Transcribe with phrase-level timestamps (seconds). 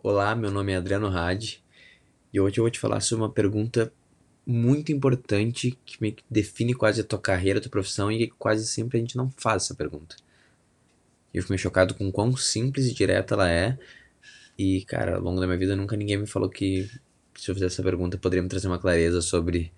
[0.00, 1.60] Olá, meu nome é Adriano Hadi
[2.32, 3.92] e hoje eu vou te falar sobre uma pergunta
[4.46, 5.98] muito importante que
[6.30, 9.64] define quase a tua carreira, a tua profissão e quase sempre a gente não faz
[9.64, 10.14] essa pergunta.
[11.34, 13.76] Eu fico meio chocado com quão simples e direta ela é
[14.56, 16.88] e, cara, ao longo da minha vida nunca ninguém me falou que
[17.34, 19.72] se eu fizesse essa pergunta poderia me trazer uma clareza sobre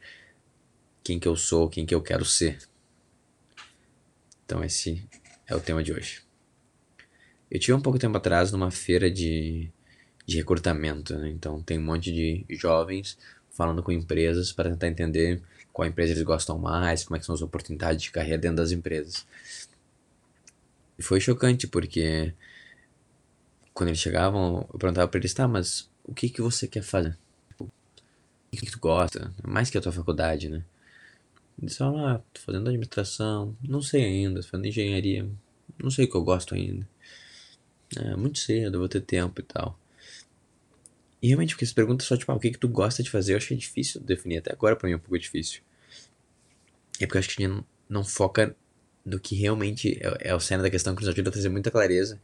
[1.03, 2.59] quem que eu sou, quem que eu quero ser.
[4.45, 5.03] Então esse
[5.47, 6.21] é o tema de hoje.
[7.51, 9.73] Eu tive um pouco tempo atrás numa feira de,
[10.31, 11.29] de recrutamento, né?
[11.29, 13.19] então tem um monte de jovens
[13.51, 17.43] falando com empresas para tentar entender qual empresa eles gostam mais, como é são as
[17.43, 19.27] oportunidades de carreira dentro das empresas.
[20.97, 22.33] E foi chocante porque
[23.75, 27.19] quando eles chegavam, eu perguntava para eles, tá, mas o que que você quer fazer?
[27.59, 27.67] O
[28.53, 29.33] que, que tu gosta?
[29.43, 30.63] Mais que a tua faculdade, né?
[31.61, 35.29] Eles falam, ah, tô fazendo administração, não sei ainda, tô fazendo engenharia,
[35.83, 36.87] não sei o que eu gosto ainda.
[37.97, 39.77] É muito cedo, vou ter tempo e tal.
[41.23, 43.35] E realmente, porque se pergunta só, tipo, ah, o que, que tu gosta de fazer,
[43.35, 44.39] eu é difícil definir.
[44.39, 45.61] Até agora, pra mim, é um pouco difícil.
[46.99, 48.57] É porque eu acho que a gente não, não foca
[49.05, 51.71] no que realmente é, é o cena da questão que nos ajuda a trazer muita
[51.71, 52.21] clareza.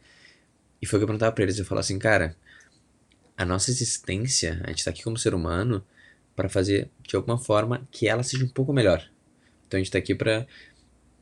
[0.81, 1.59] E foi o que eu perguntava pra eles.
[1.59, 2.37] Eu falava assim, cara,
[3.37, 5.85] a nossa existência, a gente tá aqui como ser humano
[6.35, 9.07] para fazer, de alguma forma, que ela seja um pouco melhor.
[9.67, 10.47] Então a gente tá aqui pra...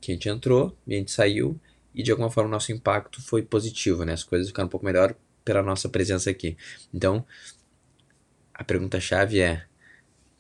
[0.01, 1.59] Que a gente entrou e a gente saiu
[1.95, 4.13] e de alguma forma o nosso impacto foi positivo, né?
[4.13, 6.57] As coisas ficaram um pouco melhor pela nossa presença aqui.
[6.93, 7.25] Então,
[8.55, 9.67] a pergunta chave é: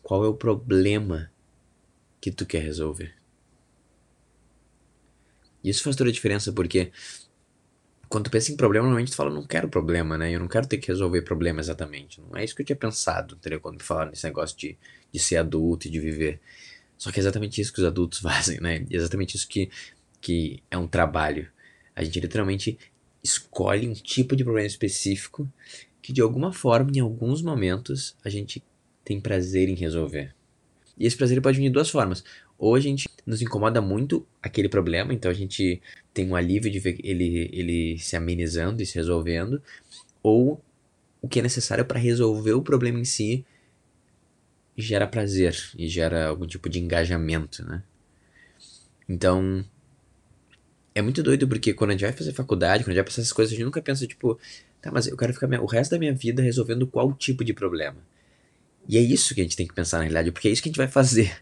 [0.02, 1.30] qual é o problema
[2.20, 3.14] que tu quer resolver?
[5.62, 6.92] Isso faz toda a diferença porque
[8.08, 10.30] quando tu pensa em problema, normalmente tu fala, não quero problema, né?
[10.30, 12.20] Eu não quero ter que resolver problema exatamente.
[12.20, 13.60] Não é isso que eu tinha pensado, entendeu?
[13.60, 14.78] Quando me falaram nesse negócio de,
[15.10, 16.40] de ser adulto e de viver.
[16.96, 18.86] Só que é exatamente isso que os adultos fazem, né?
[18.90, 19.70] É exatamente isso que
[20.20, 21.50] que é um trabalho.
[21.94, 22.78] A gente literalmente
[23.22, 25.46] escolhe um tipo de problema específico
[26.04, 28.62] que de alguma forma, em alguns momentos, a gente
[29.02, 30.34] tem prazer em resolver.
[30.98, 32.22] E esse prazer pode vir de duas formas.
[32.58, 35.80] Ou a gente nos incomoda muito aquele problema, então a gente
[36.12, 39.62] tem um alívio de ver ele, ele se amenizando e se resolvendo,
[40.22, 40.62] ou
[41.22, 43.42] o que é necessário para resolver o problema em si
[44.76, 47.82] gera prazer e gera algum tipo de engajamento, né?
[49.08, 49.64] Então,
[50.94, 53.22] é muito doido porque quando a gente vai fazer faculdade, quando a gente vai passar
[53.22, 54.38] essas coisas, a gente nunca pensa, tipo,
[54.80, 57.96] tá, mas eu quero ficar o resto da minha vida resolvendo qual tipo de problema.
[58.88, 60.68] E é isso que a gente tem que pensar na realidade, porque é isso que
[60.68, 61.36] a gente vai fazer.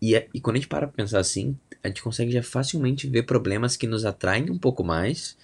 [0.00, 3.06] E, é, e quando a gente para pra pensar assim, a gente consegue já facilmente
[3.06, 5.36] ver problemas que nos atraem um pouco mais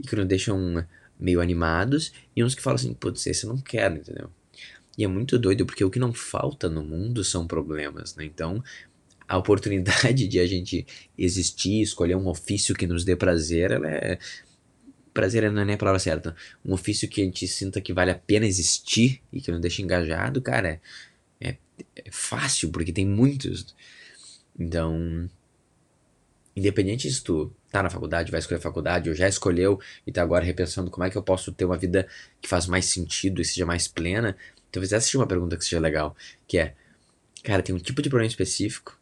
[0.00, 0.84] e que nos deixam
[1.18, 4.28] meio animados, e uns que falam assim, putz, esse eu não quero, entendeu?
[4.98, 8.24] E é muito doido, porque o que não falta no mundo são problemas, né?
[8.24, 8.62] Então,
[9.28, 10.86] a oportunidade de a gente
[11.18, 14.18] existir, escolher um ofício que nos dê prazer, ela é.
[15.12, 16.36] Prazer não é nem a palavra certa.
[16.64, 19.80] Um ofício que a gente sinta que vale a pena existir e que nos deixa
[19.80, 20.80] engajado, cara,
[21.40, 21.56] é, é,
[21.96, 23.74] é fácil, porque tem muitos.
[24.58, 25.28] Então,
[26.54, 30.22] independente se tu tá na faculdade, vai escolher a faculdade, ou já escolheu e tá
[30.22, 32.06] agora repensando como é que eu posso ter uma vida
[32.40, 34.36] que faz mais sentido e seja mais plena,
[34.70, 36.14] talvez essa seja uma pergunta que seja legal,
[36.46, 36.74] que é,
[37.42, 38.98] cara, tem um tipo de problema específico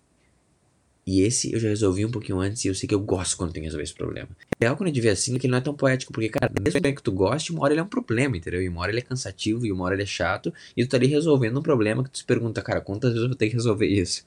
[1.06, 3.52] e esse eu já resolvi um pouquinho antes e eu sei que eu gosto quando
[3.52, 4.28] tem que resolver esse problema.
[4.58, 6.50] É algo quando a gente vê assim que ele não é tão poético, porque, cara,
[6.62, 8.62] mesmo que tu goste, uma hora ele é um problema, entendeu?
[8.62, 10.96] E uma hora ele é cansativo, e uma hora ele é chato, e tu tá
[10.96, 13.54] ali resolvendo um problema que tu se pergunta, cara, quantas vezes eu vou ter que
[13.54, 14.24] resolver isso?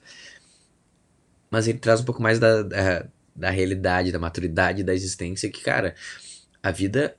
[1.50, 5.62] Mas ele traz um pouco mais da, da, da realidade, da maturidade da existência, que,
[5.62, 5.94] cara,
[6.62, 7.16] a vida,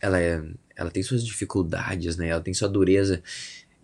[0.00, 0.42] ela é.
[0.76, 2.28] Ela tem suas dificuldades, né?
[2.28, 3.20] Ela tem sua dureza.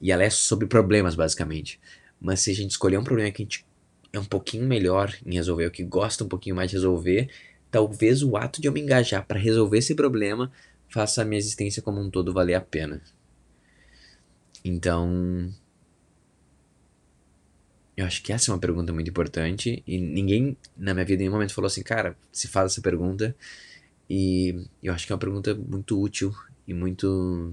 [0.01, 1.81] E ela é sobre problemas, basicamente.
[2.21, 3.67] Mas se a gente escolher um problema que a gente
[4.17, 7.29] é um pouquinho melhor em resolver, o que gosta um pouquinho mais de resolver,
[7.71, 10.53] talvez o ato de eu me engajar para resolver esse problema
[10.89, 13.03] faça a minha existência como um todo valer a pena.
[14.65, 15.53] Então,
[17.97, 21.25] eu acho que essa é uma pergunta muito importante e ninguém na minha vida em
[21.25, 23.37] nenhum momento falou assim, cara, se faz essa pergunta
[24.09, 26.33] e eu acho que é uma pergunta muito útil
[26.67, 27.53] e muito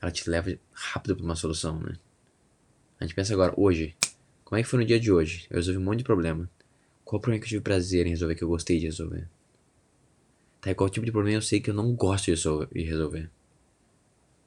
[0.00, 1.94] ela te leva rápido para uma solução, né?
[2.98, 3.94] A gente pensa agora, hoje,
[4.52, 5.46] como é que foi no dia de hoje?
[5.48, 6.46] Eu resolvi um monte de problema.
[7.06, 9.26] Qual problema que eu tive prazer em resolver, que eu gostei de resolver?
[10.60, 13.30] Tá, e qual tipo de problema eu sei que eu não gosto de resolver?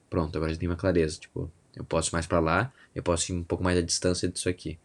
[0.08, 1.18] Pronto, agora já tem uma clareza.
[1.18, 4.28] Tipo, eu posso ir mais para lá, eu posso ir um pouco mais à distância
[4.28, 4.78] disso aqui.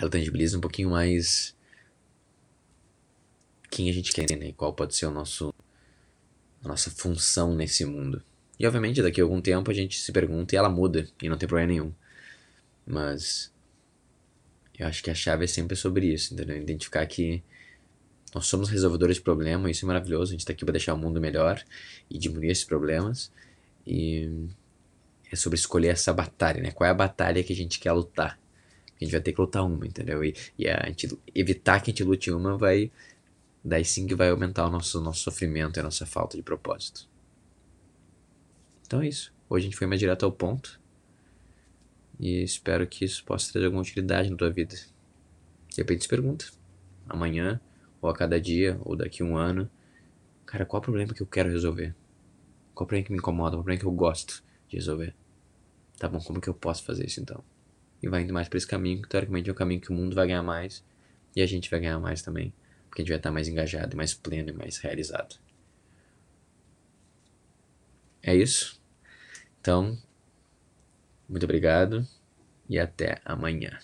[0.00, 1.54] Ela tangibiliza um pouquinho mais
[3.70, 4.48] quem a gente quer, né?
[4.48, 5.52] E qual pode ser o nosso
[6.64, 8.22] a nossa função nesse mundo.
[8.58, 11.36] E obviamente daqui a algum tempo a gente se pergunta e ela muda e não
[11.36, 11.92] tem problema nenhum.
[12.86, 13.54] Mas
[14.78, 16.56] eu acho que a chave é sempre sobre isso, entendeu?
[16.56, 17.42] Identificar que
[18.34, 20.98] nós somos resolvedores de problemas, isso é maravilhoso, a gente está aqui para deixar o
[20.98, 21.62] mundo melhor
[22.10, 23.32] e diminuir esses problemas.
[23.86, 24.48] E
[25.32, 26.70] é sobre escolher essa batalha, né?
[26.70, 28.38] Qual é a batalha que a gente quer lutar?
[29.00, 30.24] A gente vai ter que lutar uma, entendeu?
[30.24, 32.90] E, e a gente, evitar que a gente lute uma vai.
[33.64, 37.08] Daí sim que vai aumentar o nosso, nosso sofrimento e a nossa falta de propósito.
[38.86, 39.32] Então é isso.
[39.48, 40.80] Hoje a gente foi mais direto ao ponto.
[42.18, 44.74] E espero que isso possa trazer alguma utilidade na tua vida.
[44.74, 46.46] De repente se pergunta.
[47.08, 47.60] Amanhã,
[48.00, 49.70] ou a cada dia, ou daqui a um ano.
[50.44, 51.94] Cara, qual é o problema que eu quero resolver?
[52.74, 53.50] Qual é o problema que me incomoda?
[53.50, 55.14] Qual é o problema que eu gosto de resolver?
[55.98, 57.42] Tá bom, como que eu posso fazer isso então?
[58.02, 60.14] E vai indo mais para esse caminho, que teoricamente é o caminho que o mundo
[60.14, 60.84] vai ganhar mais.
[61.34, 62.52] E a gente vai ganhar mais também.
[62.88, 65.36] Porque a gente vai estar mais engajado, mais pleno e mais realizado.
[68.22, 68.80] É isso.
[69.60, 69.98] Então,
[71.28, 72.06] muito obrigado
[72.68, 73.78] e até amanhã.